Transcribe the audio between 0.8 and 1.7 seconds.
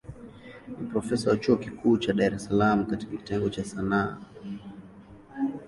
profesa wa chuo